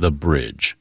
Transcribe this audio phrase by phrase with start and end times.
[0.00, 0.76] The Bridge.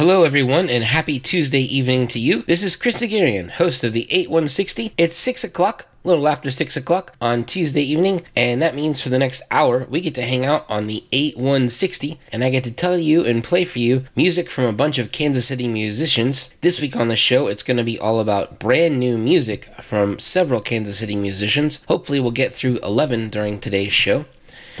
[0.00, 2.40] Hello, everyone, and happy Tuesday evening to you.
[2.44, 4.94] This is Chris Haghirian, host of the 8160.
[4.96, 9.10] It's 6 o'clock, a little after 6 o'clock on Tuesday evening, and that means for
[9.10, 12.72] the next hour, we get to hang out on the 8160, and I get to
[12.72, 16.48] tell you and play for you music from a bunch of Kansas City musicians.
[16.62, 20.18] This week on the show, it's going to be all about brand new music from
[20.18, 21.84] several Kansas City musicians.
[21.88, 24.24] Hopefully, we'll get through 11 during today's show.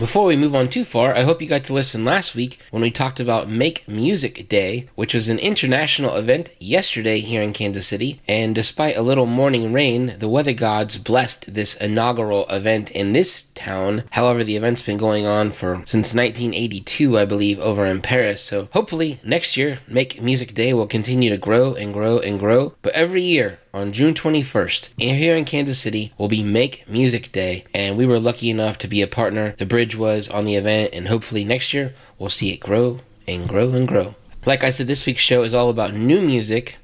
[0.00, 2.80] Before we move on too far, I hope you got to listen last week when
[2.80, 7.86] we talked about Make Music Day, which was an international event yesterday here in Kansas
[7.86, 8.18] City.
[8.26, 13.42] And despite a little morning rain, the weather gods blessed this inaugural event in this
[13.54, 14.04] town.
[14.12, 18.42] However, the event's been going on for since 1982, I believe, over in Paris.
[18.42, 22.74] So hopefully next year, Make Music Day will continue to grow and grow and grow.
[22.80, 27.30] But every year, on June 21st, and here in Kansas City, will be Make Music
[27.32, 29.54] Day, and we were lucky enough to be a partner.
[29.58, 33.48] The Bridge was on the event, and hopefully next year we'll see it grow and
[33.48, 34.14] grow and grow.
[34.46, 36.78] Like I said, this week's show is all about new music.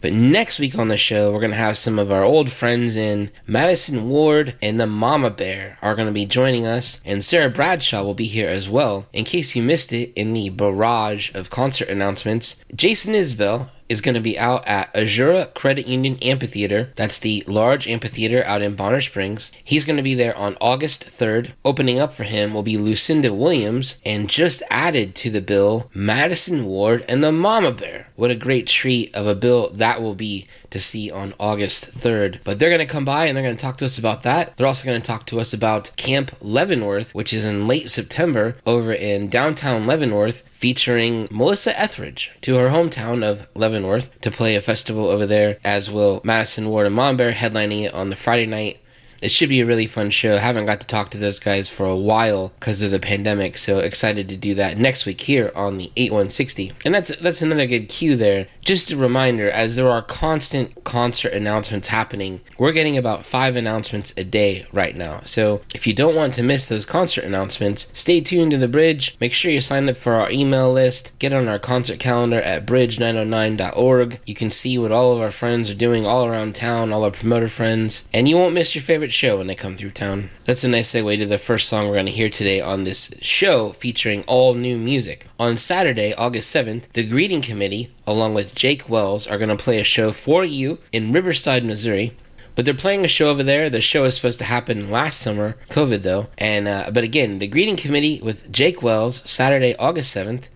[0.00, 2.96] But next week on the show, we're going to have some of our old friends
[2.96, 7.48] in Madison Ward and the Mama Bear are going to be joining us, and Sarah
[7.48, 9.06] Bradshaw will be here as well.
[9.12, 14.14] In case you missed it in the barrage of concert announcements, Jason Isbell is going
[14.14, 16.90] to be out at Azura Credit Union Amphitheater.
[16.96, 19.52] That's the large amphitheater out in Bonner Springs.
[19.62, 21.52] He's going to be there on August 3rd.
[21.62, 26.64] Opening up for him will be Lucinda Williams, and just added to the bill, Madison
[26.64, 28.08] Ward and the Mama Bear.
[28.16, 32.40] What a great treat of a bill that will be to see on August 3rd.
[32.44, 34.56] But they're going to come by and they're going to talk to us about that.
[34.56, 38.56] They're also going to talk to us about Camp Leavenworth, which is in late September
[38.66, 44.60] over in downtown Leavenworth, featuring Melissa Etheridge to her hometown of Leavenworth to play a
[44.60, 48.46] festival over there, as will Madison Ward and Mama Bear headlining it on the Friday
[48.46, 48.78] night.
[49.22, 50.36] It should be a really fun show.
[50.36, 53.78] haven't got to talk to those guys for a while because of the pandemic, so
[53.78, 56.72] excited to do that next week here on the 8160.
[56.84, 58.48] And that's that's another good cue there.
[58.64, 64.14] Just a reminder, as there are constant concert announcements happening, we're getting about five announcements
[64.16, 65.20] a day right now.
[65.24, 69.16] So if you don't want to miss those concert announcements, stay tuned to the bridge.
[69.20, 71.12] Make sure you sign up for our email list.
[71.18, 74.20] Get on our concert calendar at bridge909.org.
[74.26, 77.10] You can see what all of our friends are doing all around town, all our
[77.10, 80.30] promoter friends, and you won't miss your favorite show when they come through town.
[80.44, 83.14] That's a nice segue to the first song we're going to hear today on this
[83.20, 85.28] show featuring all new music.
[85.38, 89.78] On Saturday, August 7th, the Greeting Committee, along with Jake Wells, are going to play
[89.78, 92.16] a show for you in Riverside, Missouri.
[92.56, 93.70] But they're playing a show over there.
[93.70, 96.26] The show is supposed to happen last summer, COVID though.
[96.36, 100.48] And uh, but again, the Greeting Committee with Jake Wells, Saturday, August 7th.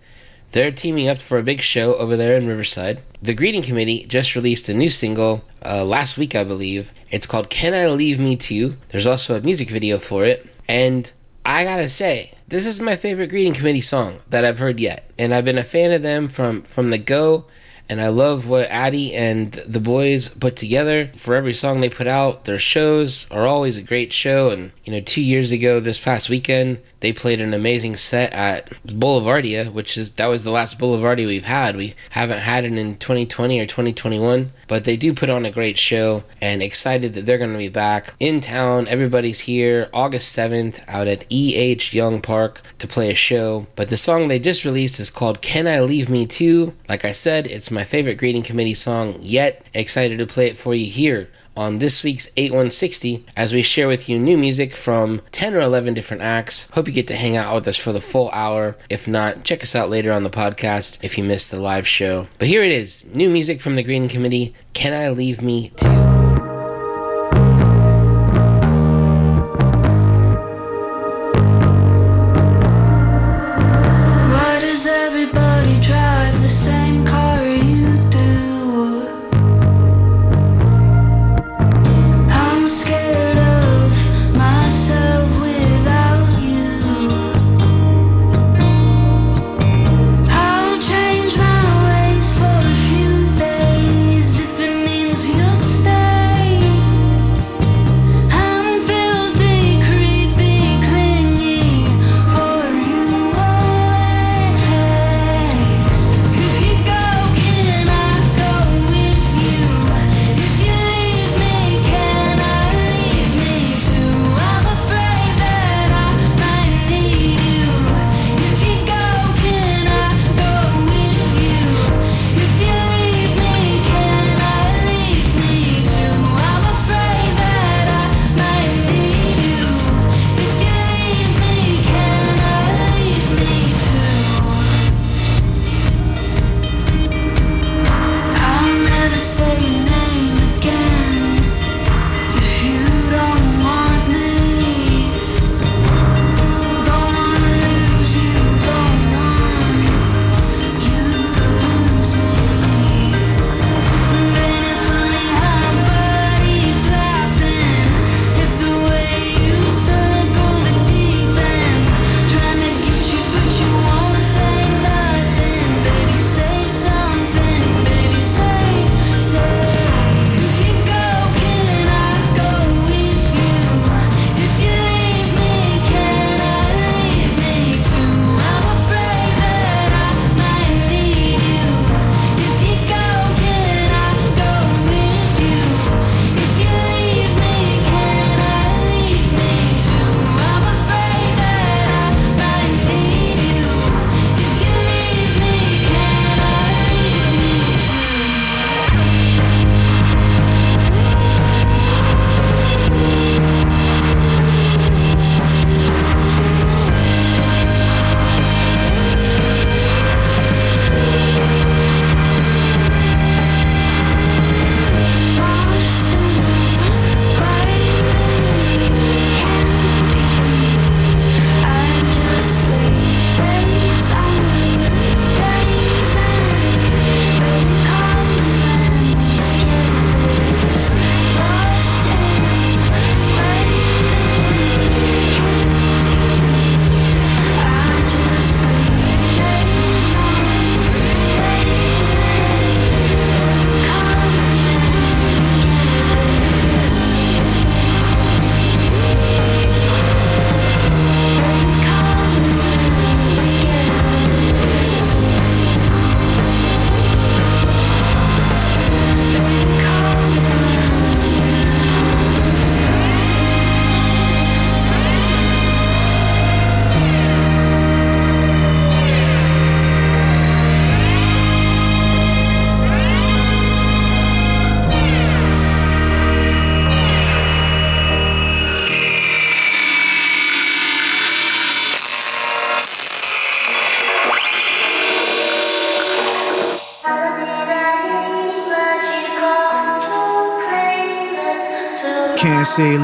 [0.57, 3.03] They're teaming up for a big show over there in Riverside.
[3.21, 6.91] The Greeting Committee just released a new single uh, last week, I believe.
[7.11, 8.75] It's called Can I Leave Me Too?
[8.89, 10.49] There's also a music video for it.
[10.67, 11.11] And
[11.45, 15.11] I gotta say, this is my favorite Greeting Committee song that I've heard yet.
[15.19, 17.45] And I've been a fan of them from, from the go.
[17.89, 22.07] And I love what Addie and the boys put together for every song they put
[22.07, 22.45] out.
[22.45, 24.51] Their shows are always a great show.
[24.51, 28.69] And, you know, two years ago, this past weekend, they played an amazing set at
[28.85, 31.77] Boulevardia, which is, that was the last Boulevardia we've had.
[31.77, 35.77] We haven't had it in 2020 or 2021, but they do put on a great
[35.77, 38.87] show and excited that they're going to be back in town.
[38.87, 41.93] Everybody's here August 7th out at E.H.
[41.93, 43.67] Young Park to play a show.
[43.75, 46.73] But the song they just released is called Can I Leave Me Too?
[46.89, 49.65] Like I said, it's my favorite greeting committee song yet.
[49.73, 54.07] Excited to play it for you here on this week's 8160 as we share with
[54.07, 56.69] you new music from 10 or 11 different acts.
[56.73, 58.77] Hope you get to hang out with us for the full hour.
[58.89, 62.27] If not, check us out later on the podcast if you missed the live show.
[62.37, 66.16] But here it is new music from the Greeting Committee Can I Leave Me Too?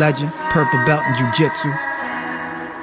[0.03, 1.71] Legend, purple belt in jujitsu.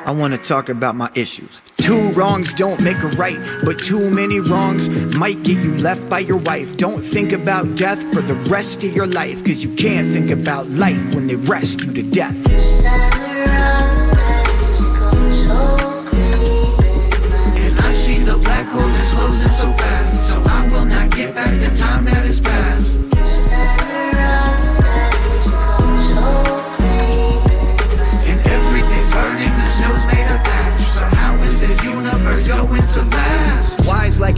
[0.06, 1.60] I want to talk about my issues.
[1.76, 4.88] Two wrongs don't make a right, but too many wrongs
[5.18, 6.78] might get you left by your wife.
[6.78, 10.70] Don't think about death for the rest of your life, cause you can't think about
[10.70, 12.38] life when they rest you to death.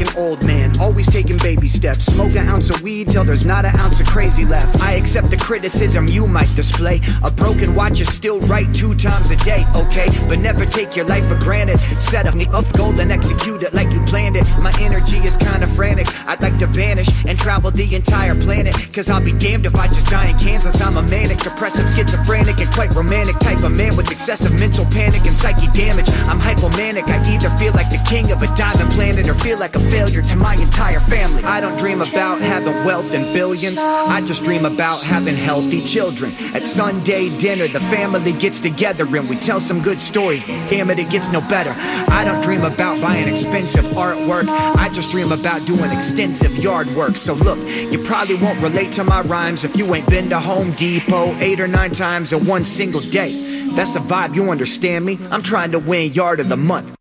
[0.02, 2.04] An old man, always taking baby steps.
[2.06, 4.82] Smoke an ounce of weed till there's not an ounce of crazy left.
[4.82, 7.00] I accept the criticism you might display.
[7.22, 10.06] A broken watch is still right two times a day, okay?
[10.28, 11.78] But never take your life for granted.
[11.78, 14.46] Set up the up goal and execute it like you planned it.
[14.60, 16.08] My energy is kinda frantic.
[16.26, 18.74] I'd like to vanish and travel the entire planet.
[18.92, 20.80] Cause I'll be damned if I just die in Kansas.
[20.82, 25.24] I'm a manic, depressive, schizophrenic, and quite romantic type of man with excessive mental panic
[25.26, 26.01] and psyche damage.
[26.32, 27.04] I'm hypomanic.
[27.08, 30.22] I either feel like the king of a diamond planet or feel like a failure
[30.22, 31.44] to my entire family.
[31.44, 33.78] I don't dream about having wealth and billions.
[33.78, 36.32] I just dream about having healthy children.
[36.54, 40.46] At Sunday dinner, the family gets together and we tell some good stories.
[40.46, 41.74] Damn it, it gets no better.
[42.10, 44.46] I don't dream about buying expensive artwork.
[44.48, 47.18] I just dream about doing extensive yard work.
[47.18, 50.72] So look, you probably won't relate to my rhymes if you ain't been to Home
[50.72, 53.61] Depot eight or nine times in one single day.
[53.74, 55.18] That's the vibe, you understand me?
[55.30, 56.94] I'm trying to win Yard of the Month.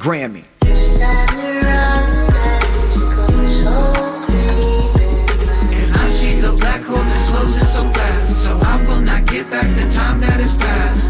[0.00, 0.44] Grammy.
[5.70, 8.42] And I see the black hole is closing so fast.
[8.42, 11.06] So I will not get back the time that is past.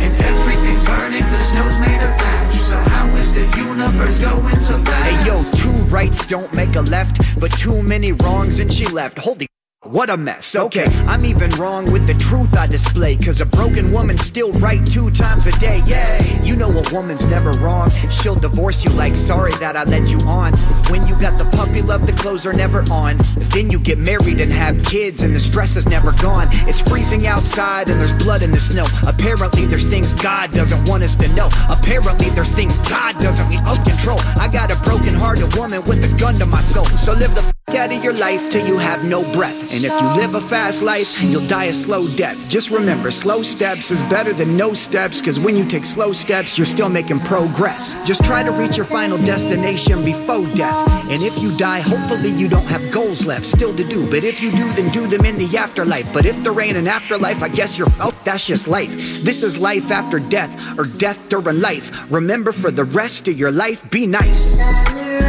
[0.00, 2.60] And everything's burning, the snow's made of ash.
[2.60, 4.90] So how is this universe going to?
[5.04, 9.18] Hey yo, two rights don't make a left, but too many wrongs and she left.
[9.18, 9.46] Holy
[9.84, 10.56] what a mess.
[10.56, 13.16] Okay, I'm even wrong with the truth I display.
[13.16, 15.82] Cause a broken woman's still right two times a day.
[15.86, 16.18] Yay!
[16.42, 17.90] You know a woman's never wrong.
[18.10, 20.52] She'll divorce you like sorry that I led you on.
[20.90, 23.18] When you got the puppy love, the clothes are never on.
[23.52, 26.48] Then you get married and have kids, and the stress is never gone.
[26.68, 28.86] It's freezing outside and there's blood in the snow.
[29.06, 31.48] Apparently, there's things God doesn't want us to know.
[31.68, 34.18] Apparently, there's things God doesn't need up control.
[34.40, 36.86] I got a broken hearted woman with a gun to my soul.
[36.86, 39.73] So live the f- out of your life till you have no breath.
[39.74, 42.38] And if you live a fast life, you'll die a slow death.
[42.48, 46.56] Just remember, slow steps is better than no steps, cause when you take slow steps,
[46.56, 47.96] you're still making progress.
[48.06, 50.88] Just try to reach your final destination before death.
[51.10, 54.08] And if you die, hopefully you don't have goals left still to do.
[54.08, 56.12] But if you do, then do them in the afterlife.
[56.14, 58.94] But if there ain't an afterlife, I guess you're oh, that's just life.
[59.24, 61.90] This is life after death, or death during life.
[62.12, 65.23] Remember for the rest of your life, be nice.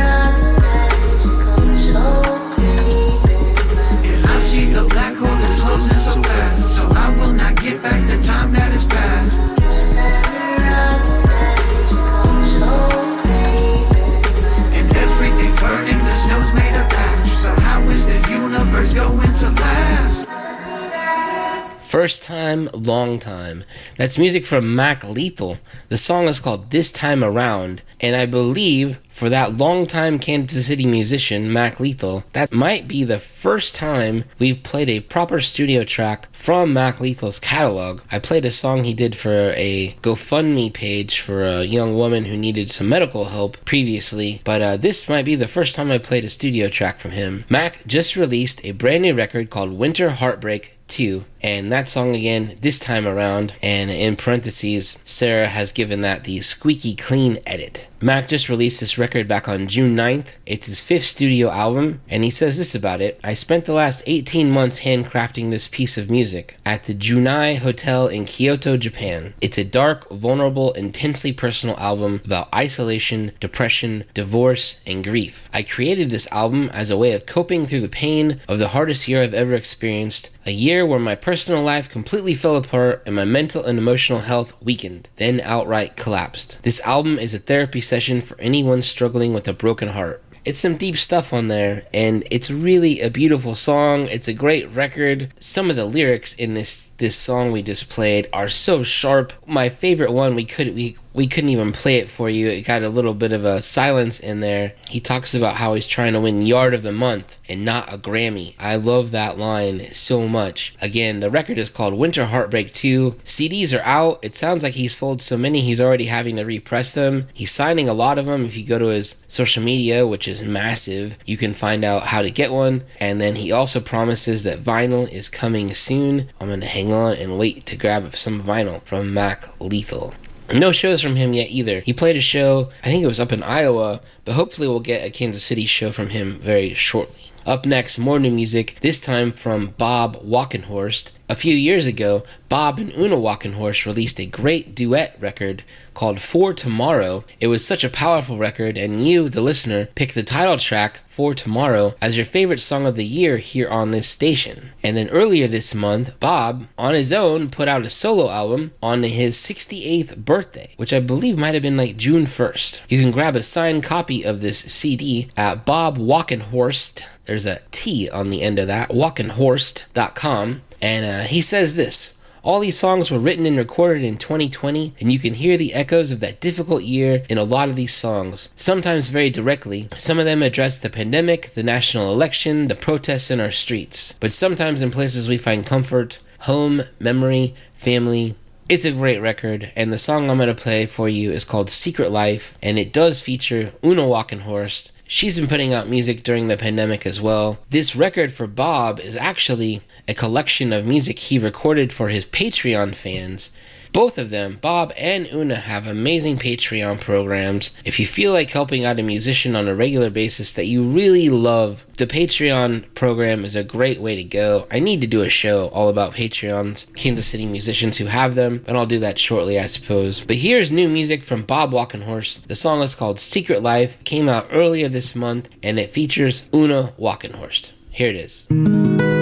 [22.06, 23.64] First time, long time.
[23.98, 25.58] That's music from Mac Lethal.
[25.90, 30.86] The song is called This Time Around, and I believe for that longtime Kansas City
[30.86, 36.28] musician, Mac Lethal, that might be the first time we've played a proper studio track
[36.32, 38.02] from Mac Lethal's catalog.
[38.12, 42.38] I played a song he did for a GoFundMe page for a young woman who
[42.38, 46.26] needed some medical help previously, but uh, this might be the first time I played
[46.26, 47.46] a studio track from him.
[47.50, 52.58] Mac just released a brand new record called Winter Heartbreak 2 and that song again
[52.62, 53.54] this time around.
[53.62, 57.88] And in parentheses sarah has given that the squeaky clean edit.
[58.02, 62.24] Mac just released this record back on june 9th it's his fifth studio album and
[62.24, 63.20] he says this about it.
[63.24, 68.08] I spent the last 18 months handcrafting this piece of music at the junai hotel
[68.08, 69.34] in kyoto japan.
[69.42, 75.50] It's a dark vulnerable intensely personal album about isolation depression divorce and grief.
[75.54, 79.08] I created this album as a way of coping through the pain of the hardest
[79.08, 83.26] year i've ever experienced a year where my personal life completely fell apart and my
[83.26, 86.62] mental and emotional health weakened, then outright collapsed.
[86.62, 90.22] This album is a therapy session for anyone struggling with a broken heart.
[90.46, 94.08] It's some deep stuff on there, and it's really a beautiful song.
[94.10, 95.34] It's a great record.
[95.40, 99.34] Some of the lyrics in this this song we just played are so sharp.
[99.48, 102.50] My favorite one we could we we couldn't even play it for you.
[102.50, 104.74] It got a little bit of a silence in there.
[104.90, 107.98] He talks about how he's trying to win Yard of the Month and not a
[107.98, 108.54] Grammy.
[108.60, 110.76] I love that line so much.
[110.82, 113.12] Again, the record is called Winter Heartbreak 2.
[113.24, 114.20] CDs are out.
[114.22, 117.28] It sounds like he sold so many he's already having to repress them.
[117.34, 118.44] He's signing a lot of them.
[118.44, 122.24] If you go to his social media, which is massive, you can find out how
[122.24, 122.84] to get one.
[123.00, 126.28] And then he also promises that vinyl is coming soon.
[126.42, 130.14] I'm going to hang on and wait to grab some vinyl from Mac Lethal.
[130.54, 131.82] No shows from him yet either.
[131.82, 135.06] He played a show, I think it was up in Iowa, but hopefully we'll get
[135.06, 137.32] a Kansas City show from him very shortly.
[137.46, 141.12] Up next, more new music, this time from Bob Walkenhorst.
[141.28, 145.64] A few years ago, Bob and Una Walkenhorst released a great duet record
[145.96, 147.24] called For Tomorrow.
[147.40, 151.34] It was such a powerful record, and you, the listener, picked the title track, For
[151.34, 154.70] Tomorrow, as your favorite song of the year here on this station.
[154.84, 159.02] And then earlier this month, Bob, on his own, put out a solo album on
[159.02, 162.82] his 68th birthday, which I believe might have been like June 1st.
[162.88, 167.04] You can grab a signed copy of this CD at Bob Walkenhorst.
[167.26, 170.62] There's a T on the end of that, walkenhorst.com.
[170.82, 172.14] And uh, he says this
[172.44, 176.12] All these songs were written and recorded in 2020, and you can hear the echoes
[176.12, 179.90] of that difficult year in a lot of these songs, sometimes very directly.
[179.98, 184.32] Some of them address the pandemic, the national election, the protests in our streets, but
[184.32, 188.36] sometimes in places we find comfort, home, memory, family.
[188.68, 191.70] It's a great record, and the song I'm going to play for you is called
[191.70, 194.90] Secret Life, and it does feature Una Walkenhorst.
[195.08, 197.60] She's been putting out music during the pandemic as well.
[197.70, 202.96] This record for Bob is actually a collection of music he recorded for his Patreon
[202.96, 203.52] fans.
[203.96, 207.72] Both of them, Bob and Una, have amazing Patreon programs.
[207.86, 211.30] If you feel like helping out a musician on a regular basis that you really
[211.30, 214.68] love, the Patreon program is a great way to go.
[214.70, 218.66] I need to do a show all about Patreons, Kansas City musicians who have them,
[218.68, 220.20] and I'll do that shortly, I suppose.
[220.20, 222.48] But here's new music from Bob Walkenhorst.
[222.48, 226.94] The song is called Secret Life, came out earlier this month, and it features Una
[227.00, 227.72] Walkenhorst.
[227.92, 229.15] Here it is.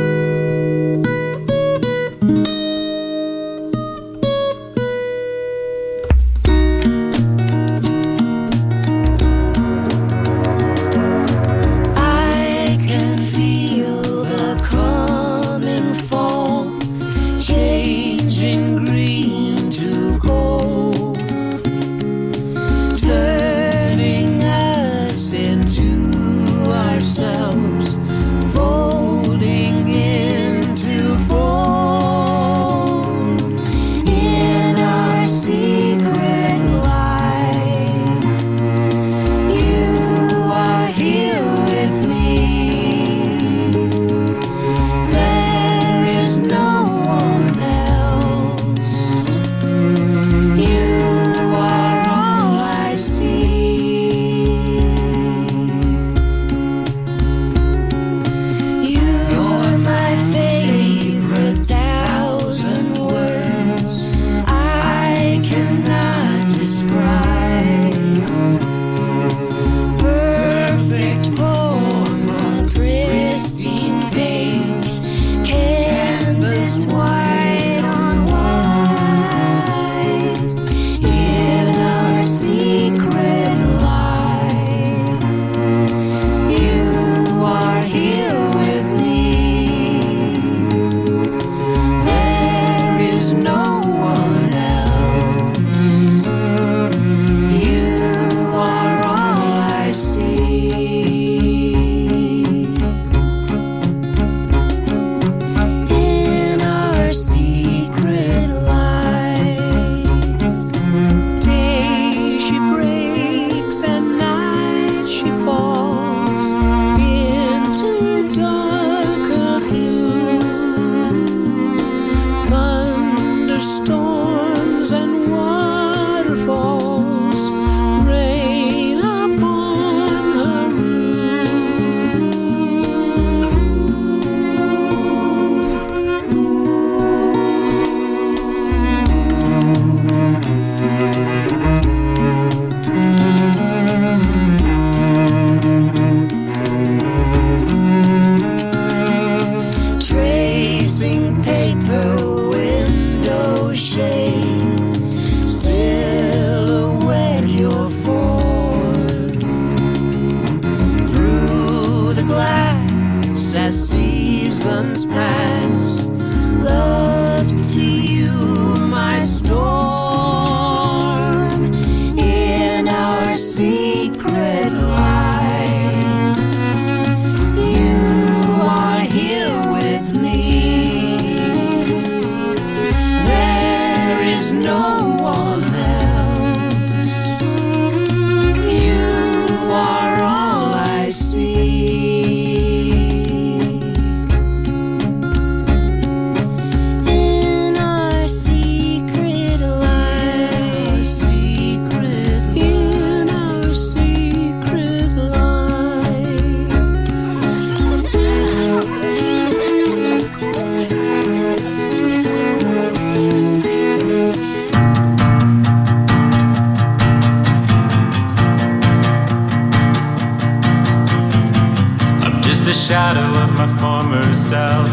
[222.87, 224.91] shadow of my former self.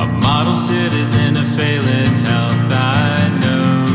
[0.00, 3.86] A model citizen of failing health, I know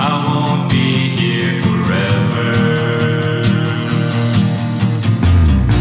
[0.00, 3.44] I won't be here forever.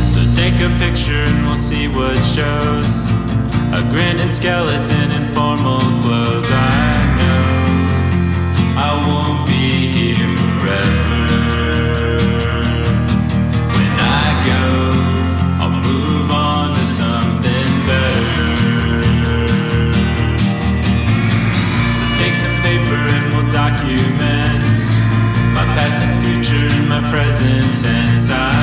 [0.05, 3.09] So take a picture and we'll see what shows.
[3.73, 6.51] A grinning skeleton in formal clothes.
[6.51, 6.90] I
[27.81, 28.60] pretend I.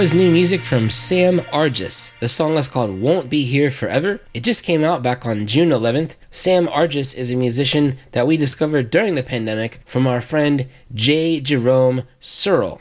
[0.00, 2.18] was new music from Sam Argis.
[2.20, 4.22] The song is called Won't Be Here Forever.
[4.32, 6.16] It just came out back on June 11th.
[6.30, 11.38] Sam Argis is a musician that we discovered during the pandemic from our friend J.
[11.40, 12.80] Jerome Searle.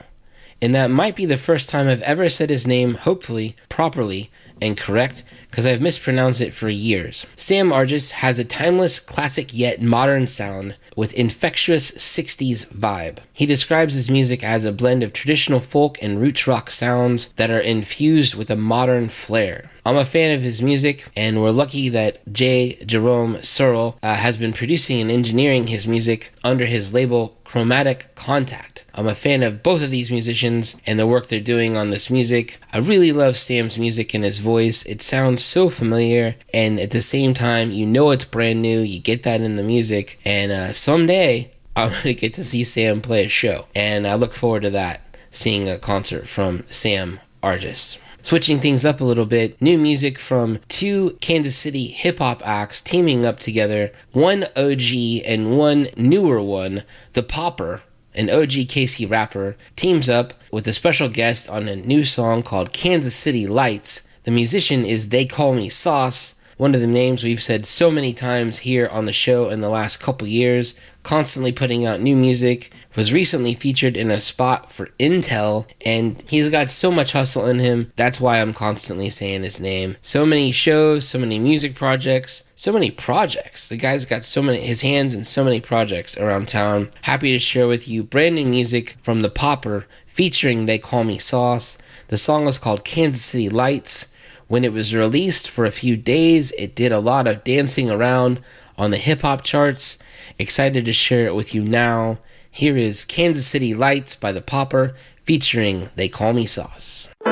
[0.61, 4.77] And that might be the first time I've ever said his name, hopefully, properly and
[4.77, 7.25] correct, because I've mispronounced it for years.
[7.35, 13.19] Sam Argis has a timeless, classic yet modern sound with infectious 60s vibe.
[13.33, 17.49] He describes his music as a blend of traditional folk and roots rock sounds that
[17.49, 19.68] are infused with a modern flair.
[19.85, 22.75] I'm a fan of his music, and we're lucky that J.
[22.85, 28.85] Jerome Searle uh, has been producing and engineering his music under his label Chromatic Contact.
[28.93, 32.09] I'm a fan of both of these musicians and the work they're doing on this
[32.09, 32.59] music.
[32.73, 34.83] I really love Sam's music and his voice.
[34.85, 38.81] It sounds so familiar, and at the same time, you know it's brand new.
[38.81, 43.01] You get that in the music, and uh, someday I'm gonna get to see Sam
[43.01, 45.01] play a show, and I look forward to that.
[45.31, 47.99] Seeing a concert from Sam Argis.
[48.21, 52.81] Switching things up a little bit, new music from two Kansas City hip hop acts
[52.81, 57.81] teaming up together, one OG and one newer one, The Popper,
[58.13, 62.73] an OG KC rapper, teams up with a special guest on a new song called
[62.73, 64.03] Kansas City Lights.
[64.23, 68.11] The musician is They Call Me Sauce, one of the names we've said so many
[68.11, 72.69] times here on the show in the last couple years, constantly putting out new music,
[72.97, 77.59] was recently featured in a spot for Intel, and he's got so much hustle in
[77.59, 77.93] him.
[77.95, 79.95] That's why I'm constantly saying his name.
[80.01, 83.69] So many shows, so many music projects, so many projects.
[83.69, 86.91] The guy's got so many, his hands in so many projects around town.
[87.03, 91.17] Happy to share with you brand new music from The Popper featuring They Call Me
[91.19, 91.77] Sauce.
[92.09, 94.08] The song is called Kansas City Lights.
[94.49, 98.41] When it was released for a few days, it did a lot of dancing around
[98.79, 99.99] on the hip hop charts.
[100.39, 102.17] Excited to share it with you now.
[102.49, 107.09] Here is Kansas City Lights by The Popper featuring They Call Me Sauce.
[107.19, 107.31] They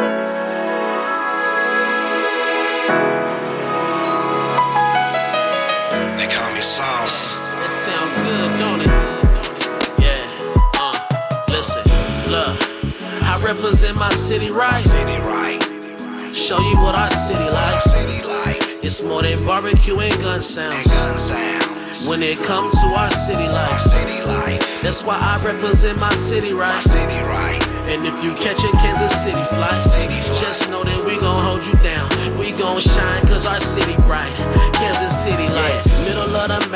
[6.30, 7.38] call me Sauce.
[7.38, 8.91] That sound good, don't it?
[10.06, 10.21] Yeah,
[10.75, 10.93] uh,
[11.49, 11.82] listen,
[12.30, 12.62] look.
[13.23, 14.80] I represent my city right.
[14.80, 15.66] City right,
[16.38, 17.82] Show you what our city like.
[17.82, 20.86] city like, It's more than barbecue and gun sounds.
[20.88, 22.08] gun sounds.
[22.08, 26.54] When it comes to our city life, City life, that's why I represent my city
[26.54, 26.84] right.
[26.84, 27.60] city right.
[27.89, 29.82] And if you catch a Kansas City flight,
[30.39, 32.08] just know that we gon' hold you down.
[32.38, 34.32] We gon' shine cause our city bright.
[34.73, 36.66] Kansas City lights, middle of the.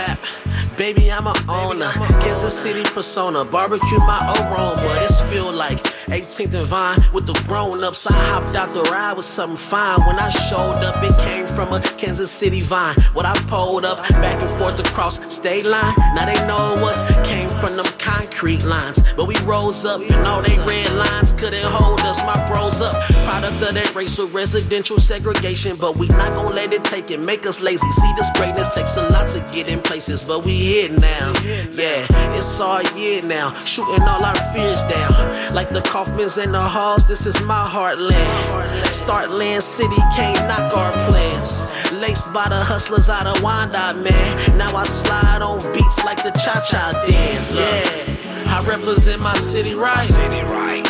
[0.82, 1.92] Baby, I'm a owner.
[2.22, 3.46] Kansas City persona.
[3.46, 4.82] Barbecue my aroma.
[5.00, 5.78] This feel like
[6.10, 8.08] 18th and Vine with the grown ups.
[8.08, 10.00] I hopped out the ride with something fine.
[10.08, 12.96] When I showed up, it came from a Kansas City vine.
[13.14, 15.94] What I pulled up back and forth across state line.
[16.16, 17.00] Now they know us.
[17.30, 19.04] came from them concrete lines.
[19.16, 22.24] But we rose up and all they red lines couldn't hold us.
[22.24, 23.00] My bros up.
[23.24, 25.78] Product of that racial residential segregation.
[25.80, 27.90] But we not gonna let it take it, make us lazy.
[27.92, 30.24] See, this greatness takes a lot to get in places.
[30.24, 31.34] But we now.
[31.74, 32.06] Yeah,
[32.38, 33.54] it's all year now.
[33.66, 35.54] Shooting all our fears down.
[35.54, 38.86] Like the Kauffmans and the Halls, this is my heartland.
[38.86, 41.64] Startland City can't knock our plans.
[41.94, 44.58] Laced by the hustlers out of Wyandotte, man.
[44.58, 47.54] Now I slide on beats like the cha cha dance.
[47.54, 50.06] Yeah, I represent my city right.
[50.06, 50.86] City right,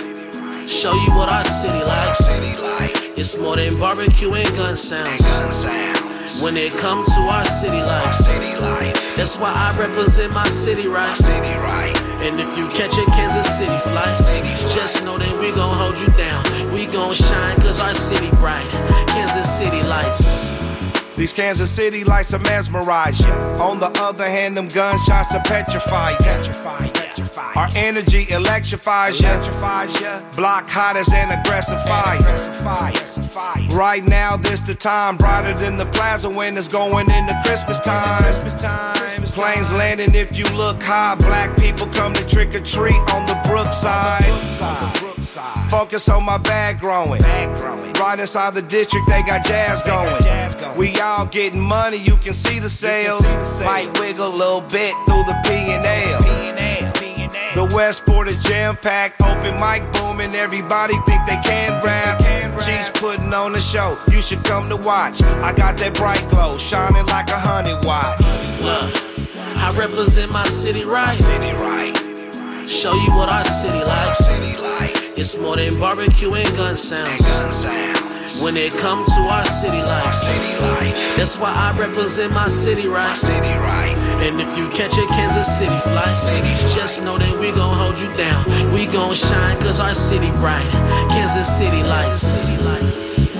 [0.69, 3.17] Show you what our city like.
[3.17, 6.00] It's more than barbecue and gun sounds.
[6.39, 10.87] When it comes to our city life, City life, that's why I represent my city
[10.87, 11.15] right.
[11.17, 11.95] city right.
[12.21, 15.99] And if you catch a Kansas City flight, city just know that we gon' hold
[15.99, 16.71] you down.
[16.73, 18.65] We gon' shine cause our city bright.
[19.07, 20.51] Kansas City lights.
[21.15, 23.33] These Kansas City lights will mesmerize you.
[23.59, 27.00] On the other hand, them gunshots will petrify you.
[27.12, 27.54] Petrify.
[27.56, 29.28] Our energy electrifies you.
[29.28, 30.12] Electrifies you.
[30.36, 32.19] Block hot as an aggressive fire.
[33.76, 38.21] Right now, this the time brighter than the plaza when it's going into Christmas time.
[38.24, 38.95] Christmas time.
[39.24, 41.15] Planes landing if you look high.
[41.15, 44.24] Black people come to trick or treat on the Brookside.
[45.69, 47.21] Focus on my bag growing.
[47.21, 50.78] Right inside the district, they got jazz going.
[50.78, 53.62] We all getting money, you can see the sales.
[53.62, 56.70] Might wiggle a little bit through the P and L.
[57.53, 60.33] The Westport is jam packed, open mic booming.
[60.35, 62.19] Everybody think they can rap.
[62.61, 65.21] G's putting on the show, you should come to watch.
[65.23, 68.45] I got that bright glow, shining like a hundred watts.
[68.61, 68.93] Look,
[69.57, 71.13] I represent my city right.
[71.15, 74.15] City right, Show you what our city like.
[74.15, 77.21] city life, It's more than barbecue and gun sounds.
[77.21, 78.41] gun sounds.
[78.41, 82.87] When it comes to our city life, City life, that's why I represent my city
[82.87, 83.17] right.
[83.17, 83.90] city right.
[84.21, 86.15] And if you catch a Kansas City flight,
[86.75, 88.71] just know that we gon' hold you down.
[88.71, 90.69] We gon' shine cause our city bright.
[91.10, 91.81] Kansas Kansas City
[92.63, 93.30] lights.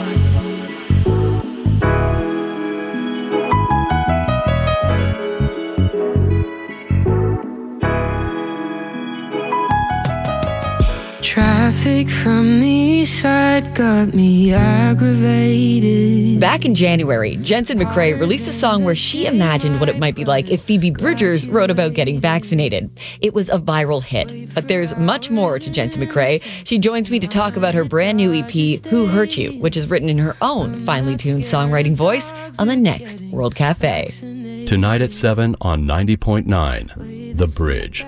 [11.32, 16.41] Traffic from the east side got me aggravated.
[16.41, 20.26] Back in January, Jensen McRae released a song where she imagined what it might be
[20.26, 22.91] like if Phoebe Bridgers wrote about getting vaccinated.
[23.22, 24.54] It was a viral hit.
[24.54, 26.44] But there's much more to Jensen McRae.
[26.67, 29.89] She joins me to talk about her brand new EP, Who Hurt You, which is
[29.89, 34.65] written in her own finely tuned songwriting voice on the next World Cafe.
[34.65, 38.06] Tonight at 7 on 90.9, The Bridge.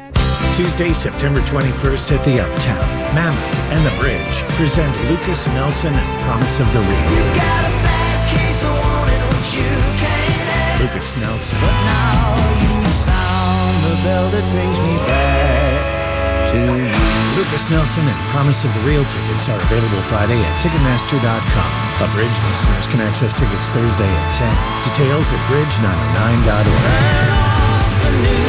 [0.53, 2.85] Tuesday, September 21st at the Uptown,
[3.17, 3.41] Mammoth
[3.73, 7.09] and the Bridge present Lukas Nelson and Promise of the Real.
[10.77, 11.57] Lukas Nelson.
[17.33, 21.71] Lukas Nelson and Promise of the Real tickets are available Friday at Ticketmaster.com.
[22.05, 24.45] A Bridge listeners can access tickets Thursday at 10.
[24.85, 28.42] Details at bridge909.org.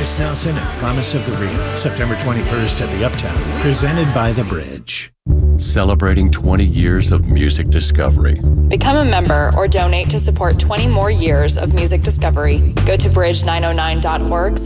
[0.00, 4.44] Lukas Nelson and Promise of the Real, September 21st at the Uptown, presented by The
[4.44, 5.12] Bridge.
[5.58, 8.40] Celebrating 20 years of music discovery.
[8.68, 12.72] Become a member or donate to support 20 more years of music discovery.
[12.86, 14.56] Go to bridge909.org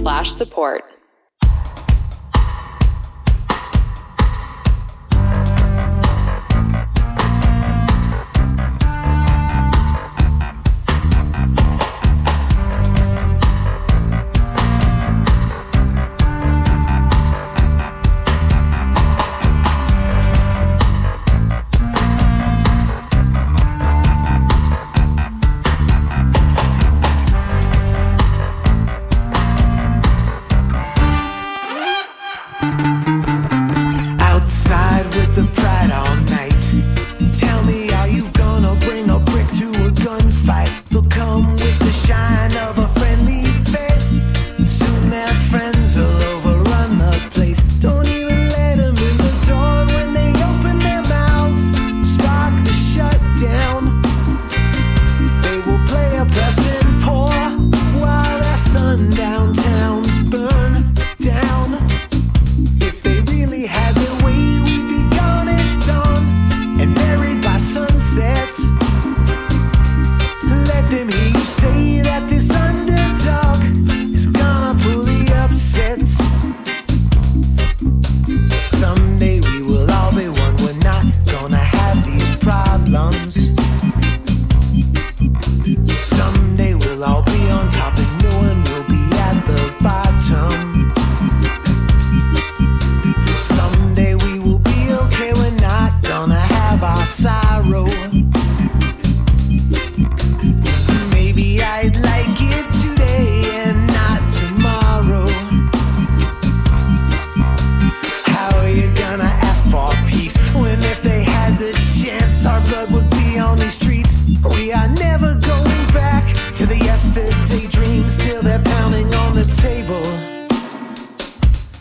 [119.44, 120.04] the table.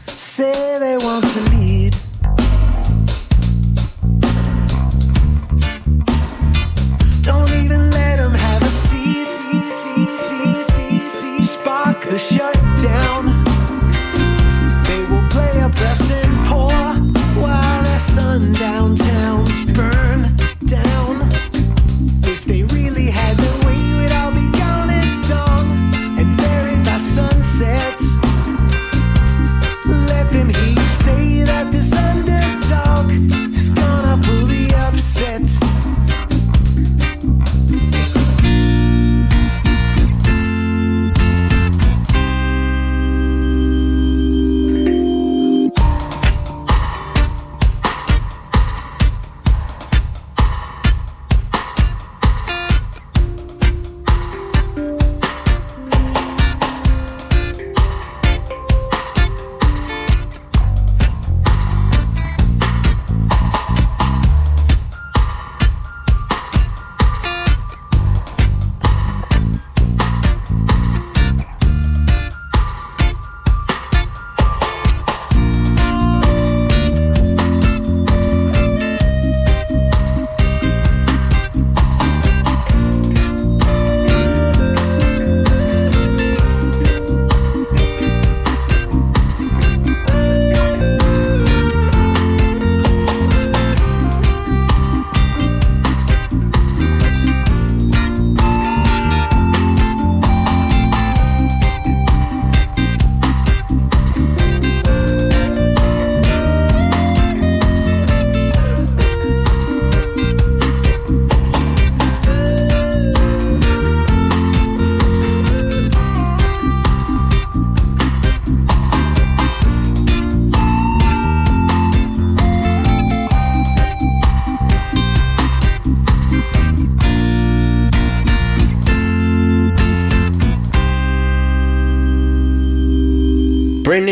[0.08, 1.53] Say they want to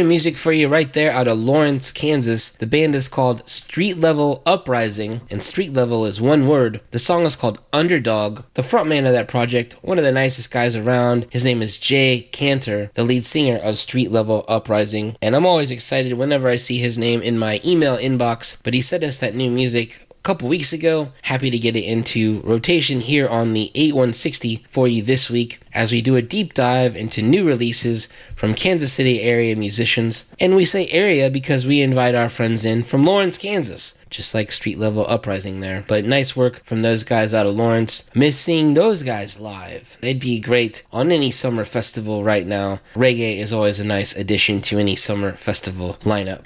[0.08, 2.50] Music for you right there out of Lawrence, Kansas.
[2.50, 6.82] The band is called Street Level Uprising, and Street Level is one word.
[6.92, 8.44] The song is called Underdog.
[8.54, 12.30] The frontman of that project, one of the nicest guys around, his name is Jay
[12.32, 15.18] Cantor, the lead singer of Street Level Uprising.
[15.22, 18.82] And I'm always excited whenever I see his name in my email inbox, but he
[18.82, 21.12] sent us that new music couple weeks ago.
[21.24, 25.92] Happy to get it into rotation here on the 8160 for you this week as
[25.92, 30.26] we do a deep dive into new releases from Kansas City area musicians.
[30.40, 34.52] And we say area because we invite our friends in from Lawrence, Kansas, just like
[34.52, 35.86] Street Level Uprising there.
[35.88, 38.04] But nice work from those guys out of Lawrence.
[38.14, 39.98] Miss seeing those guys live.
[40.02, 42.80] They'd be great on any summer festival right now.
[42.94, 46.44] Reggae is always a nice addition to any summer festival lineup.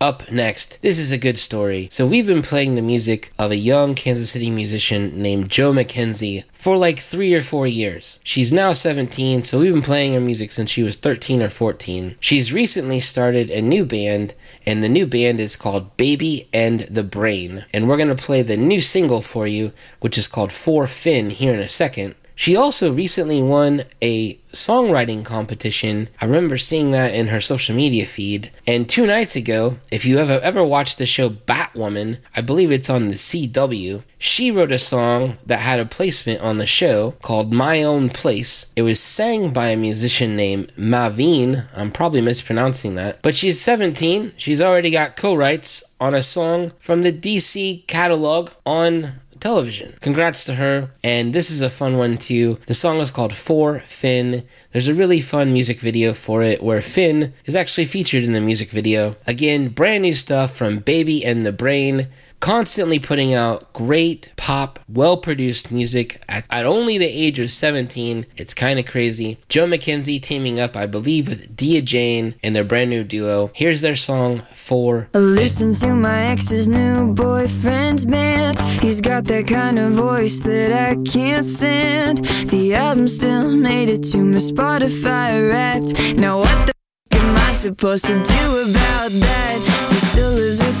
[0.00, 1.88] Up next, this is a good story.
[1.90, 6.44] So, we've been playing the music of a young Kansas City musician named Joe McKenzie
[6.52, 8.20] for like three or four years.
[8.22, 12.14] She's now 17, so we've been playing her music since she was 13 or 14.
[12.20, 14.34] She's recently started a new band,
[14.64, 17.64] and the new band is called Baby and the Brain.
[17.72, 21.30] And we're going to play the new single for you, which is called For Finn,
[21.30, 22.14] here in a second.
[22.38, 26.08] She also recently won a songwriting competition.
[26.20, 28.52] I remember seeing that in her social media feed.
[28.64, 32.88] And two nights ago, if you ever ever watched the show Batwoman, I believe it's
[32.88, 37.52] on the CW, she wrote a song that had a placement on the show called
[37.52, 38.66] My Own Place.
[38.76, 41.66] It was sang by a musician named Mavine.
[41.74, 43.20] I'm probably mispronouncing that.
[43.20, 44.34] But she's 17.
[44.36, 49.96] She's already got co-writes on a song from the DC catalog on television.
[50.00, 50.90] Congrats to her.
[51.02, 52.58] And this is a fun one too.
[52.66, 54.44] The song is called For Finn.
[54.72, 58.40] There's a really fun music video for it where Finn is actually featured in the
[58.40, 59.16] music video.
[59.26, 62.08] Again, brand new stuff from Baby and the Brain.
[62.40, 68.26] Constantly putting out great pop, well produced music at, at only the age of 17.
[68.36, 69.38] It's kind of crazy.
[69.48, 73.50] Joe McKenzie teaming up, I believe, with Dia Jane and their brand new duo.
[73.54, 78.60] Here's their song, For Listen to my ex's new boyfriend's band.
[78.82, 82.24] He's got that kind of voice that I can't stand.
[82.24, 86.16] The album still made it to my Spotify wrapped.
[86.16, 86.72] Now what the
[87.12, 89.77] f- am I supposed to do about that?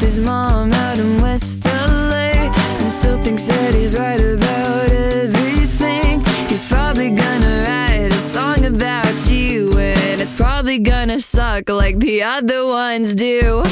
[0.08, 2.32] His mom out in West LA
[2.80, 6.24] and still thinks that he's right about everything.
[6.48, 12.22] He's probably gonna write a song about you and it's probably gonna suck like the
[12.22, 13.62] other ones do.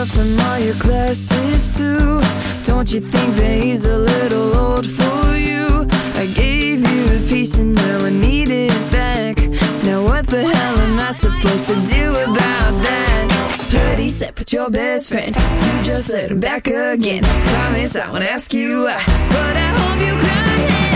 [0.00, 2.20] You from all your classes too.
[2.64, 5.86] Don't you think that he's a little old for you?
[6.14, 9.36] I gave you a piece and now I need it back.
[9.84, 13.66] Now what the hell am I supposed to do about that?
[13.70, 15.34] Pretty set with your best friend.
[15.36, 17.22] You just let him back again.
[17.24, 19.02] Promise I won't ask you why,
[19.34, 20.89] but I hope you cry.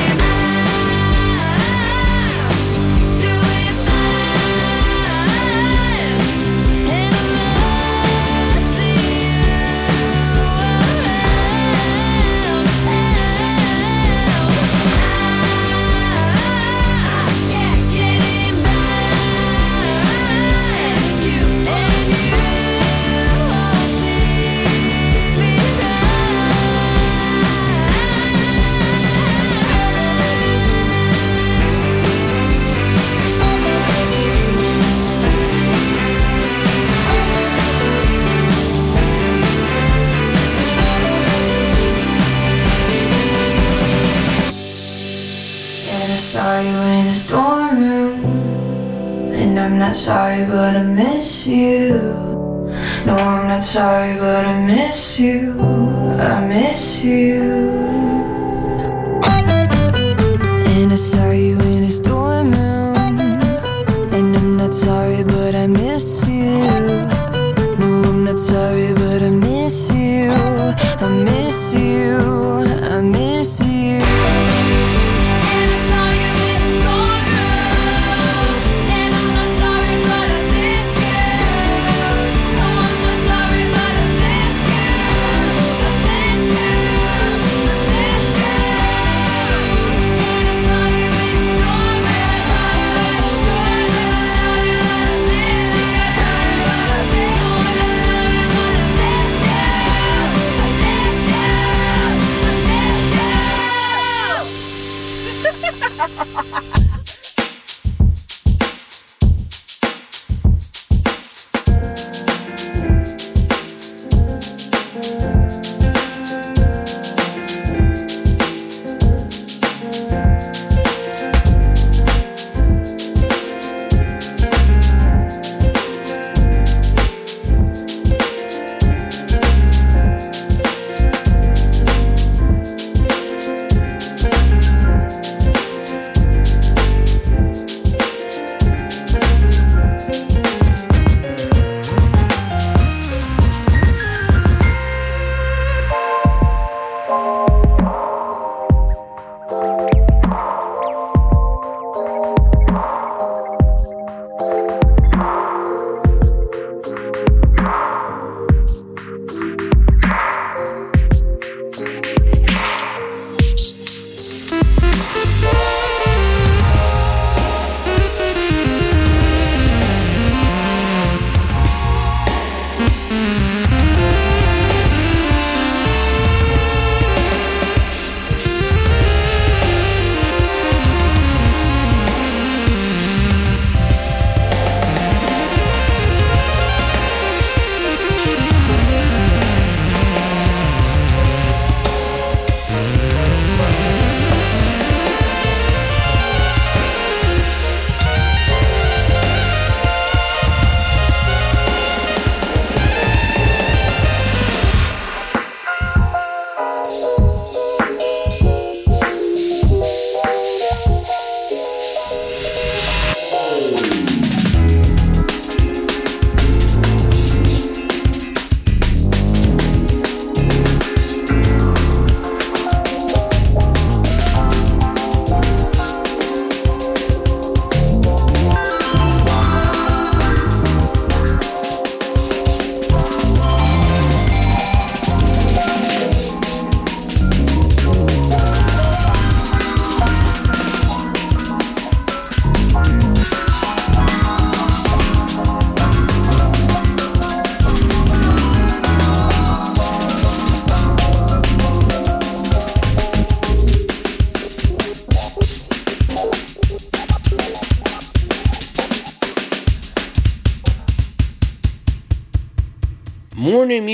[53.75, 55.61] Sorry, but I miss you.
[55.61, 57.54] I miss you.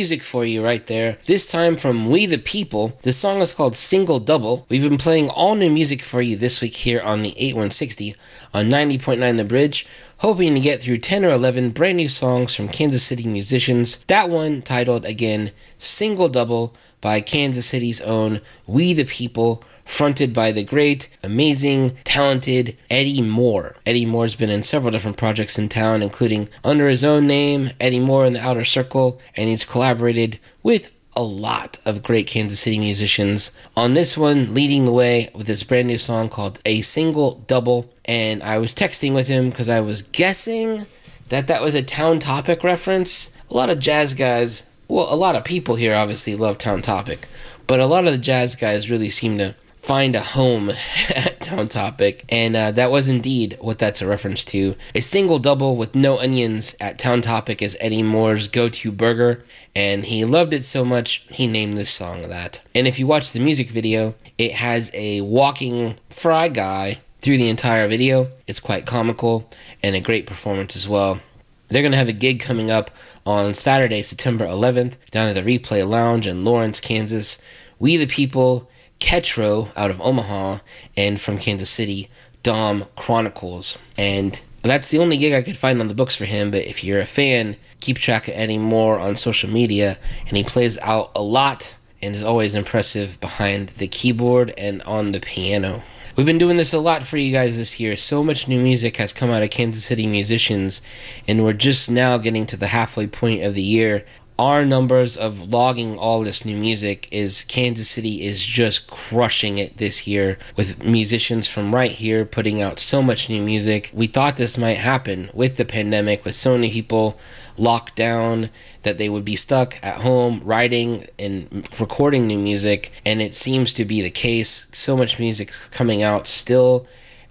[0.01, 1.18] Music for you right there.
[1.26, 2.98] This time from We the People.
[3.03, 4.64] The song is called Single Double.
[4.70, 8.16] We've been playing all new music for you this week here on the 8160
[8.55, 9.86] on 90.9 The Bridge,
[10.20, 13.98] hoping to get through 10 or 11 brand new songs from Kansas City musicians.
[14.07, 20.53] That one titled again Single Double by Kansas City's own We the People fronted by
[20.53, 23.76] the great, amazing, talented Eddie Moore.
[23.84, 28.01] Eddie Moore's been in several different projects in town, including under his own name, Eddie
[28.01, 32.78] Moore in the Outer Circle, and he's collaborated with a lot of great Kansas City
[32.78, 33.51] musicians.
[33.76, 37.93] On this one, leading the way with this brand new song called A Single Double.
[38.05, 40.86] And I was texting with him because I was guessing
[41.28, 43.30] that that was a Town Topic reference.
[43.51, 47.26] A lot of jazz guys, well, a lot of people here obviously love Town Topic,
[47.66, 50.70] but a lot of the jazz guys really seem to find a home
[51.14, 54.76] at Town Topic, and uh, that was indeed what that's a reference to.
[54.95, 59.43] A single double with no onions at Town Topic is Eddie Moore's go to burger,
[59.74, 62.61] and he loved it so much he named this song that.
[62.74, 67.49] And if you watch the music video, it has a walking fry guy through the
[67.49, 68.28] entire video.
[68.47, 69.51] It's quite comical
[69.83, 71.20] and a great performance as well.
[71.68, 72.91] They're going to have a gig coming up
[73.24, 77.39] on Saturday, September 11th, down at the Replay Lounge in Lawrence, Kansas.
[77.78, 78.68] We the People,
[79.01, 80.59] Ketro out of Omaha,
[80.96, 82.09] and from Kansas City,
[82.42, 83.78] Dom Chronicles.
[83.98, 86.51] And that's the only gig I could find on the books for him.
[86.51, 89.98] But if you're a fan, keep track of Eddie Moore on social media.
[90.28, 95.12] And he plays out a lot and is always impressive behind the keyboard and on
[95.12, 95.82] the piano.
[96.16, 97.96] We've been doing this a lot for you guys this year.
[97.96, 100.82] So much new music has come out of Kansas City musicians,
[101.26, 104.05] and we're just now getting to the halfway point of the year.
[104.41, 109.76] Our numbers of logging all this new music is Kansas City is just crushing it
[109.76, 113.91] this year with musicians from right here putting out so much new music.
[113.93, 117.18] We thought this might happen with the pandemic, with so many people
[117.59, 118.49] locked down
[118.80, 123.74] that they would be stuck at home writing and recording new music and it seems
[123.74, 126.86] to be the case so much music coming out still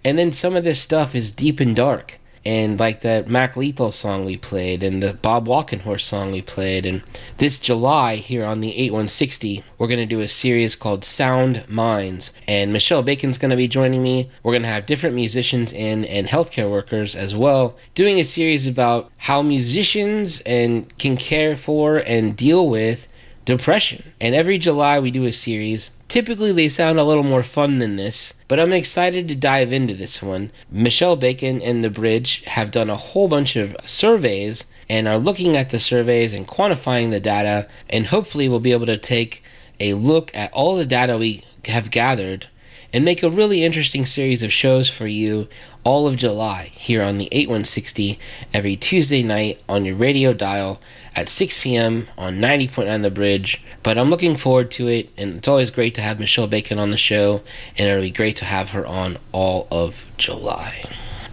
[0.05, 3.91] and then some of this stuff is deep and dark and like that Mac Lethal
[3.91, 6.85] song we played and the Bob Walkenhorst song we played.
[6.85, 7.03] And
[7.37, 12.33] this July here on the 8160 we're going to do a series called Sound Minds.
[12.47, 14.29] And Michelle Bacon's going to be joining me.
[14.43, 18.67] We're going to have different musicians in and healthcare workers as well doing a series
[18.67, 23.07] about how musicians and can care for and deal with
[23.49, 24.13] depression.
[24.21, 25.89] And every July we do a series.
[26.07, 29.95] Typically they sound a little more fun than this, but I'm excited to dive into
[29.95, 30.51] this one.
[30.69, 35.57] Michelle Bacon and The Bridge have done a whole bunch of surveys and are looking
[35.57, 39.43] at the surveys and quantifying the data, and hopefully we'll be able to take
[39.79, 42.47] a look at all the data we have gathered
[42.91, 45.47] and make a really interesting series of shows for you
[45.83, 48.19] all of July here on the 8160
[48.53, 50.81] every Tuesday night on your radio dial
[51.15, 52.07] at 6 p.m.
[52.17, 53.61] on 90.9 The Bridge.
[53.83, 56.91] But I'm looking forward to it, and it's always great to have Michelle Bacon on
[56.91, 57.43] the show,
[57.77, 60.85] and it'll be great to have her on all of July.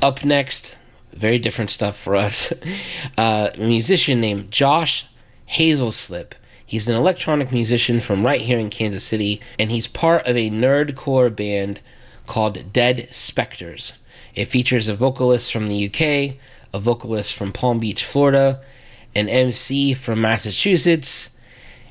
[0.03, 0.77] Up next,
[1.13, 2.53] very different stuff for us.
[3.17, 5.07] Uh, a musician named Josh
[5.53, 6.33] Hazelslip.
[6.67, 10.51] He's an electronic musician from right here in Kansas City, and he's part of a
[10.51, 11.81] nerdcore band
[12.27, 13.93] called Dead Spectres.
[14.35, 16.37] It features a vocalist from the UK,
[16.75, 18.61] a vocalist from Palm Beach, Florida,
[19.15, 21.31] an MC from Massachusetts,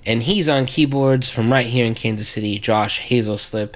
[0.06, 3.76] and he's on keyboards from right here in Kansas City, Josh Hazelslip.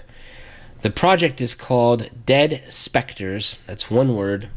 [0.81, 4.49] The project is called Dead Spectres, that's one word.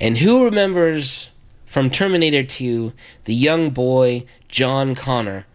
[0.00, 1.30] And who remembers
[1.64, 2.92] from Terminator 2
[3.24, 5.46] the young boy John Connor,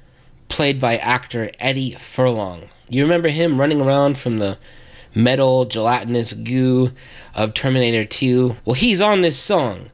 [0.48, 2.70] played by actor Eddie Furlong?
[2.90, 4.58] You remember him running around from the
[5.14, 6.92] metal gelatinous goo
[7.36, 8.58] of Terminator 2?
[8.66, 9.92] Well, he's on this song.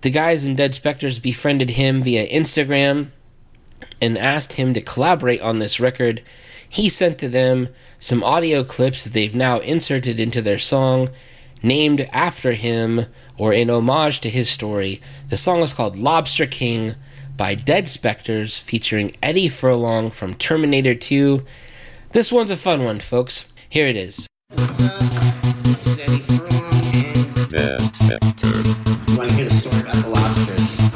[0.00, 3.10] The guys in Dead Spectres befriended him via Instagram
[4.00, 6.22] and asked him to collaborate on this record.
[6.68, 7.68] He sent to them
[7.98, 11.08] some audio clips that they've now inserted into their song,
[11.62, 13.06] named after him
[13.36, 15.00] or in homage to his story.
[15.28, 16.94] The song is called Lobster King
[17.38, 21.42] by Dead Spectres, featuring Eddie Furlong from Terminator 2.
[22.10, 23.46] This one's a fun one, folks.
[23.70, 24.26] Here it is.
[24.50, 26.50] This is Eddie Furlong
[27.06, 27.32] and
[29.16, 30.47] want to hear the story about the lobsters.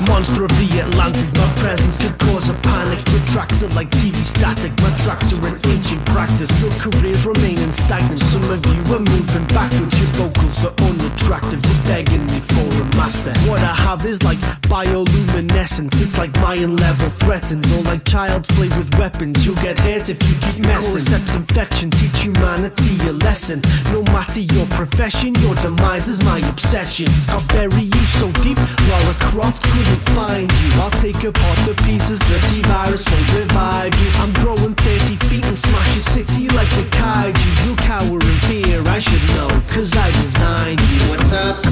[0.09, 3.01] Monster of the Atlantic, my presence could cause a panic.
[3.09, 6.53] Your tracks are like TV static, my tracks are an ancient practice.
[6.61, 8.21] So careers remaining stagnant.
[8.21, 11.65] Some of you are moving backwards, your vocals are unattractive.
[11.65, 13.33] You're begging me for a master.
[13.49, 15.97] What I have is like bioluminescence.
[16.05, 19.47] It's like Mayan level threatens, or like child's play with weapons.
[19.47, 21.01] You'll get hurt if you keep messing.
[21.01, 23.63] Cordyceps infection, teach humanity a lesson.
[23.93, 27.09] No matter your profession, your demise is my obsession.
[27.33, 28.59] I'll bury you so deep,
[28.91, 30.69] Lara Croft couldn't find you.
[30.83, 34.11] I'll take apart the pieces, the T-virus won't revive you.
[34.23, 37.51] I'm growing 30 feet and smash your city like a kaiju.
[37.67, 41.01] You cower in fear, I should know, cause I designed you.
[41.11, 41.63] What's up?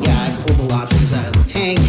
[0.00, 1.80] Yeah, I pulled the lobsters out of the tank.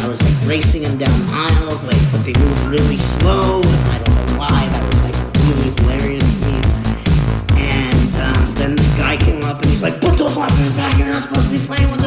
[0.00, 3.60] I was like racing them down aisles, like, but they moved really slow.
[3.92, 4.60] I don't know why.
[4.72, 6.56] That was like really hilarious to me.
[7.60, 10.96] And um, then this guy came up and he's like, "Put those lobsters back.
[10.96, 11.99] You're not supposed to be playing with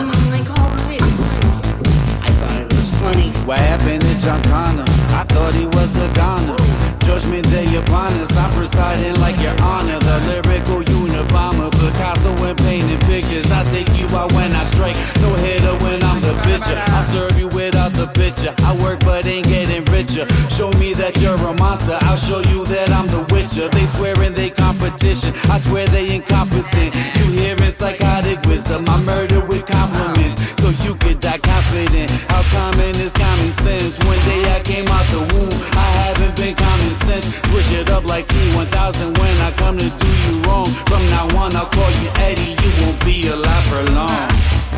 [3.46, 4.88] What happened to John Connor?
[5.12, 6.56] I thought he was a goner.
[7.04, 10.00] Judgment day upon us, I'm presiding like your honor.
[10.00, 13.52] The lyrical Unabomber, Picasso and painting pictures.
[13.52, 16.80] I take you out when I strike, no hitter when I'm the pitcher.
[16.80, 18.56] I serve you without the picture.
[18.64, 20.26] I work but ain't getting richer.
[20.48, 23.68] Show me that you're a monster, I'll show you that I'm the witcher.
[23.68, 26.96] They swear swearing they competition, I swear they incompetent.
[27.20, 30.56] You hearing psychotic wisdom, I murder with compliments.
[30.62, 32.12] So you could die confident.
[32.32, 34.00] How common is common sense?
[34.08, 37.28] One day I came out the womb, I haven't been common sense.
[37.52, 40.72] Switch it up like T1000 when I come to do you wrong.
[40.88, 42.56] From now on, I'll call you Eddie.
[42.64, 44.30] You won't be alive for long.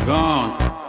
[0.06, 0.85] Gone.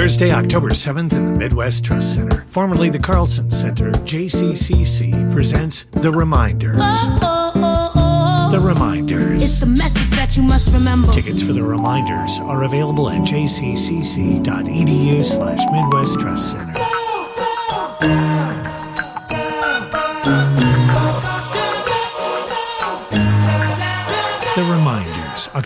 [0.00, 6.10] Thursday, October 7th in the Midwest Trust Center, formerly the Carlsen Center, JCCC presents The
[6.10, 6.78] Reminders.
[6.80, 9.42] Oh, oh, oh, the Reminders.
[9.42, 11.12] It's the message that you must remember.
[11.12, 14.42] Tickets for The Reminders are available at jccc.edu
[15.22, 16.72] slash Midwest Trust Center.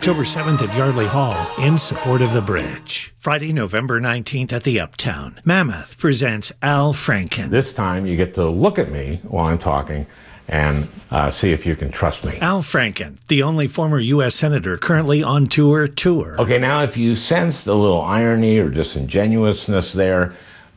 [0.05, 1.35] October 7th at Yardley Hall
[1.67, 3.15] in support of the bridge.
[3.17, 5.41] Friday, November 19th at the Uptown.
[5.47, 7.49] Mammoth presents Al Franken.
[7.49, 10.07] This time you get to look at me while I'm talking
[10.47, 12.37] and uh, see if you can trust me.
[12.43, 14.35] Al Franken, the only former U.S.
[14.35, 16.39] Senator currently on tour, tour.
[16.39, 20.35] Okay, now if you sensed a little irony or disingenuousness there,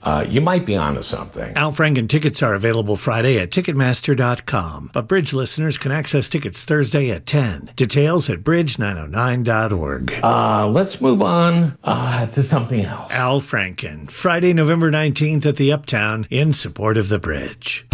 [0.08, 1.54] uh, you might be onto something.
[1.58, 7.12] Al Franken tickets are available Friday at Ticketmaster.com, but Bridge listeners can access tickets Thursday
[7.12, 7.72] at 10.
[7.76, 10.14] Details at bridge909.org.
[10.24, 13.12] Uh, let's move on uh, to something else.
[13.12, 17.86] Al Franken, Friday, November 19th at the Uptown in support of the bridge.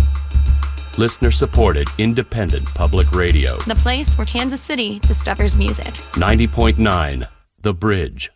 [1.00, 3.58] Listener supported independent public radio.
[3.66, 5.96] The place where Kansas City discovers music.
[6.14, 7.28] 90.9
[7.64, 8.30] The Bridge.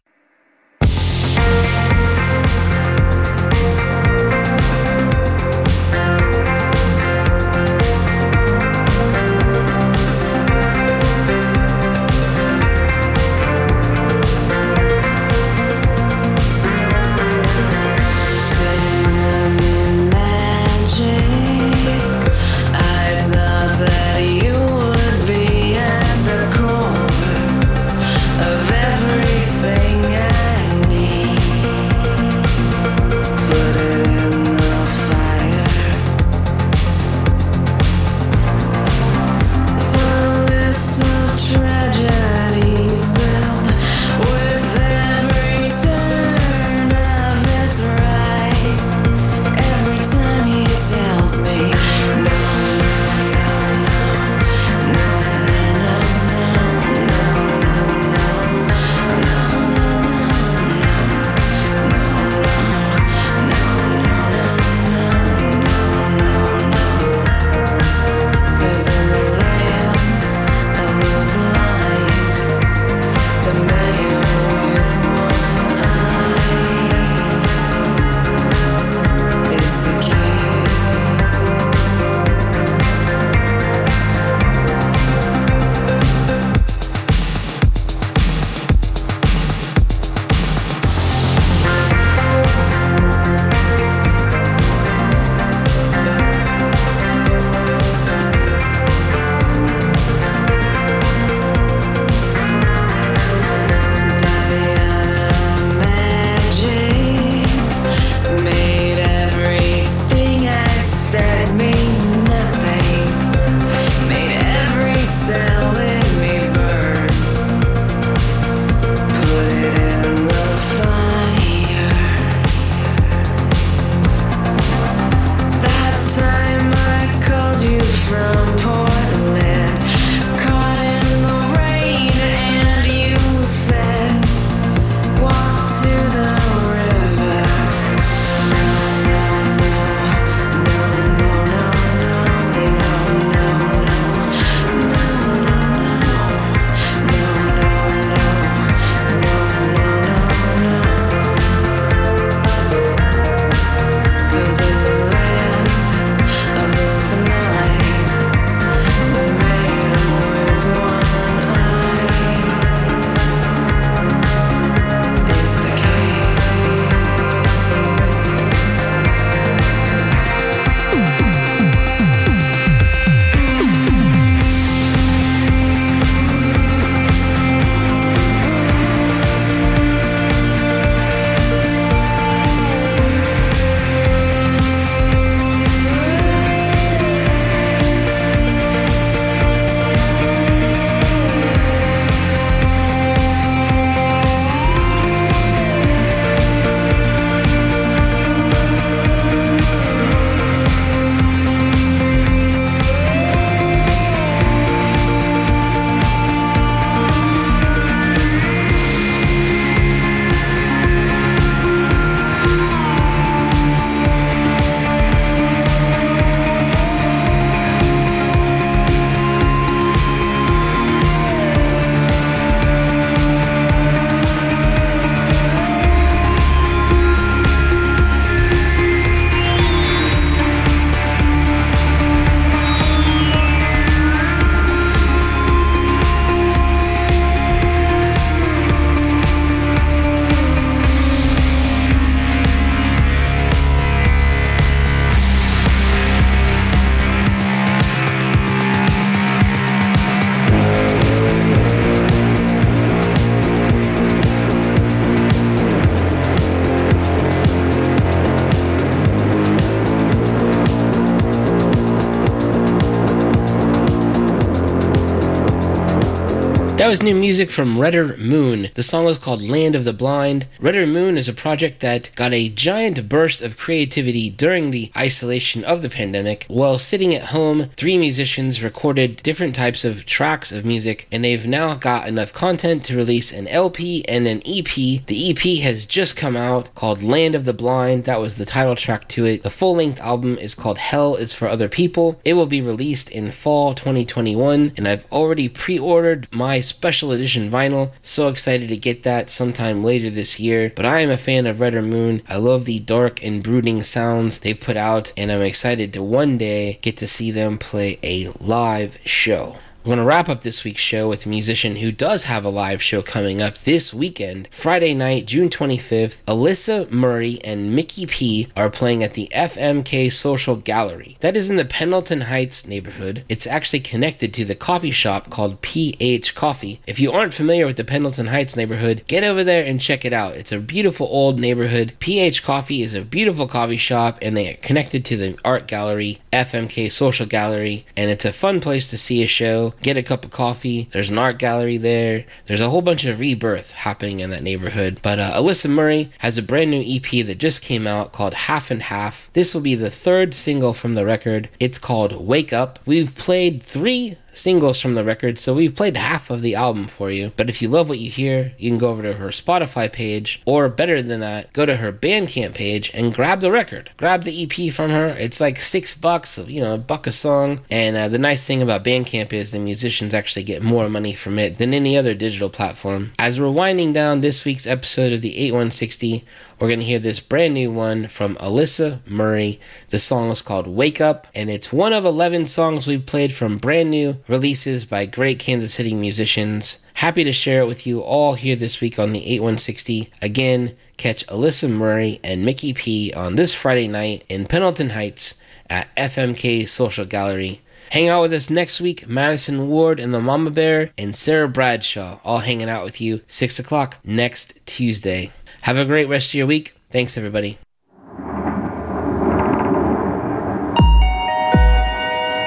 [266.88, 268.70] That was new music from Redder Moon.
[268.76, 270.48] The song was called Land of the Blind.
[270.58, 275.66] Redder Moon is a project that got a giant burst of creativity during the isolation
[275.66, 276.46] of the pandemic.
[276.48, 281.46] While sitting at home, three musicians recorded different types of tracks of music, and they've
[281.46, 284.74] now got enough content to release an LP and an EP.
[284.74, 288.06] The EP has just come out called Land of the Blind.
[288.06, 289.44] That was the title track to it.
[289.44, 292.18] The full length album is called Hell is for Other People.
[292.24, 297.50] It will be released in fall 2021, and I've already pre ordered my special edition
[297.50, 297.92] vinyl.
[298.04, 300.72] So excited to get that sometime later this year.
[300.76, 302.22] But I am a fan of Redder Moon.
[302.28, 306.38] I love the dark and brooding sounds they put out, and I'm excited to one
[306.38, 309.58] day get to see them play a live show.
[309.88, 312.50] We're going to wrap up this week's show with a musician who does have a
[312.50, 314.50] live show coming up this weekend.
[314.52, 320.58] Friday night, June 25th, Alyssa Murray and Mickey P are playing at the FMK Social
[320.58, 321.16] Gallery.
[321.22, 323.24] That is in the Pendleton Heights neighborhood.
[323.30, 326.82] It's actually connected to the coffee shop called PH Coffee.
[326.86, 330.12] If you aren't familiar with the Pendleton Heights neighborhood, get over there and check it
[330.12, 330.36] out.
[330.36, 331.94] It's a beautiful old neighborhood.
[332.00, 336.18] PH Coffee is a beautiful coffee shop and they are connected to the art gallery,
[336.34, 340.26] FMK Social Gallery, and it's a fun place to see a show get a cup
[340.26, 340.90] of coffee.
[340.92, 342.26] There's an art gallery there.
[342.46, 345.00] There's a whole bunch of rebirth happening in that neighborhood.
[345.02, 348.72] But uh, Alyssa Murray has a brand new EP that just came out called Half
[348.72, 349.30] and Half.
[349.34, 351.50] This will be the third single from the record.
[351.60, 352.80] It's called Wake Up.
[352.86, 357.12] We've played three singles from the record, so we've played half of the album for
[357.12, 357.32] you.
[357.36, 360.42] But if you love what you hear, you can go over to her Spotify page,
[360.46, 363.92] or better than that, go to her Bandcamp page and grab the record.
[363.98, 365.08] Grab the EP from her.
[365.08, 367.62] It's like six bucks, you know, a buck a song.
[367.70, 371.40] And uh, the nice thing about Bandcamp is the musicians actually get more money from
[371.40, 373.14] it than any other digital platform.
[373.20, 376.24] As we're winding down this week's episode of the 8160,
[376.60, 379.60] we're going to hear this brand new one from Alyssa Murray.
[379.90, 383.60] The song is called Wake Up, and it's one of 11 songs we've played from
[383.60, 386.80] brand new releases by great Kansas City musicians.
[386.96, 390.12] Happy to share it with you all here this week on the 8160.
[390.20, 395.36] Again, catch Alyssa Murray and Mickey P on this Friday night in Pendleton Heights
[395.70, 397.62] at FMK Social Gallery.
[397.92, 402.20] Hang out with us next week, Madison Ward and the Mama Bear and Sarah Bradshaw,
[402.26, 405.32] all hanging out with you 6 o'clock next Tuesday.
[405.68, 406.76] Have a great rest of your week.
[406.92, 407.58] Thanks, everybody.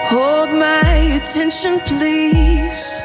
[0.08, 3.02] Hold my attention, please.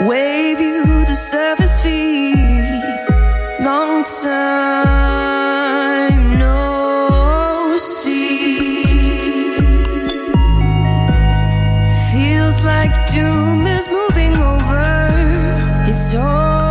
[0.00, 2.34] Wave you the service fee.
[3.64, 4.40] Long time
[6.40, 8.82] no see.
[12.10, 15.06] Feels like doom is moving over.
[15.86, 16.61] It's home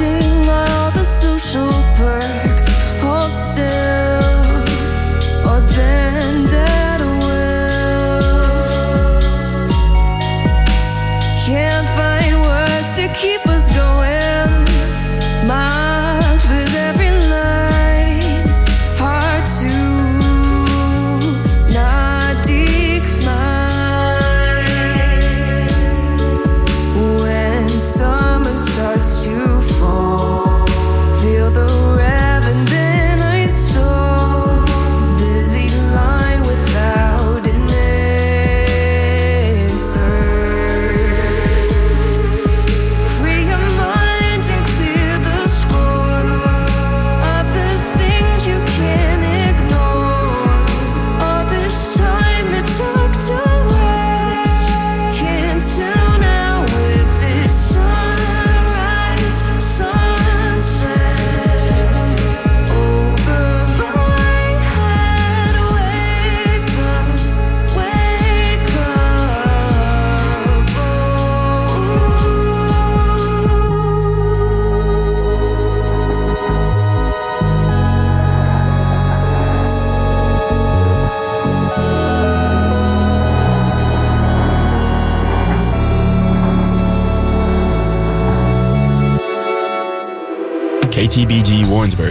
[0.00, 0.27] wanting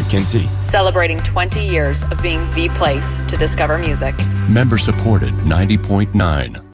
[0.10, 0.48] Kansas City.
[0.62, 4.16] Celebrating 20 years of being the place to discover music.
[4.50, 6.64] Member supported 90.9